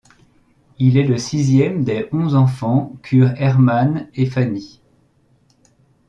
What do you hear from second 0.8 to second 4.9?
est le sixième des onze enfants qu'eurent Hermann et Fanny.